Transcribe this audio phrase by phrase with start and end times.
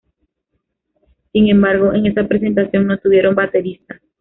[1.31, 4.01] Sin embargo, en esa presentación no tuvieron baterista.